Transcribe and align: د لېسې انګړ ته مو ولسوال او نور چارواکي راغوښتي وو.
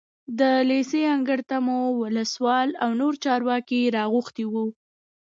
د 0.39 0.41
لېسې 0.69 1.01
انګړ 1.15 1.39
ته 1.49 1.57
مو 1.65 1.79
ولسوال 2.01 2.69
او 2.83 2.89
نور 3.01 3.13
چارواکي 3.23 3.81
راغوښتي 3.97 4.45
وو. 4.53 4.65